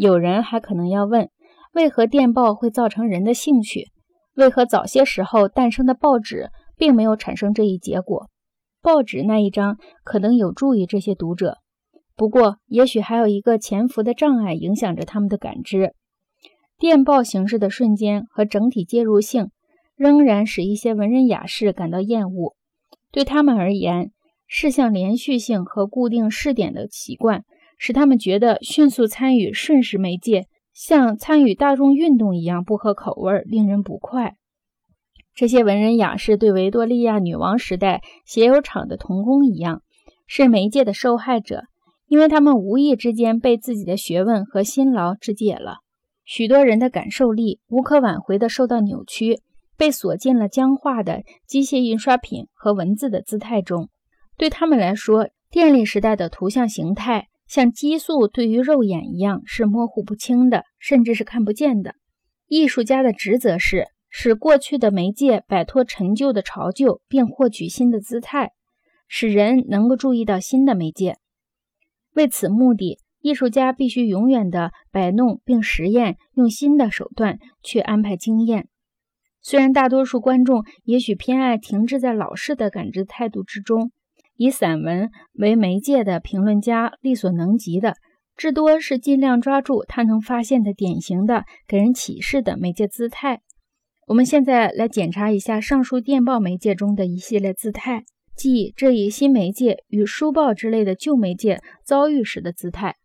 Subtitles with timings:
[0.00, 1.28] 有人还可能要问：
[1.74, 3.88] 为何电报会造成人的兴趣？
[4.34, 8.30] 为何早些时候诞生的报纸并没有产生这一结果？
[8.80, 11.58] 报纸那一章可能有助于这些读者，
[12.16, 15.92] 不过也许还有一个潜伏的障碍影响着他们的感知。
[16.78, 19.50] 电报形式的瞬间和整体介入性
[19.96, 22.56] 仍然使一些文人雅士感到厌恶。
[23.12, 24.12] 对他们而言，
[24.46, 27.44] 事项连续性和固定视点的习惯。
[27.82, 34.36] 使他们觉得迅速参与瞬时媒介，像参与大众运动一样不合口味，令人不快。
[35.34, 39.80] 这些文人雅士对维多利亚女王时代鞋油厂的童工一样，
[40.26, 41.62] 是媒介的受害者，
[42.06, 45.78] 因为他们无意之间被自己的学问和辛劳肢解了。
[46.26, 49.40] 许多人的感受力无可挽回地受到扭曲，
[49.78, 53.88] 被锁进了僵化的机械印刷品和文字的姿态中。
[54.36, 57.28] 对他们来说，电力时代的图像形态。
[57.50, 61.96] 像激素对于肉眼一样是模糊不清的，甚至是看不见的。
[62.46, 68.52] 艺术家的职责是使过去的媒介摆脱陈旧的潮旧，并获取新的姿态，
[69.08, 71.16] 使人能够注意到新的媒介。
[72.14, 78.68] 为此目的，艺术家必须永远地摆弄并实验，用新的手段去安排经验。
[79.42, 83.90] 虽然大多数观众也许偏爱停滞在老式的感知态度之中。
[84.40, 87.96] 以散文为媒介的评论家力所能及的，
[88.38, 93.42] 至多是尽量抓住他能发现的典型的、给人启示的媒介姿态。
[94.06, 102.96] 我们现在来检查一下上述电报媒介中的一系列姿态，即这一新媒介与书报之类的旧媒介遭遇时的姿态。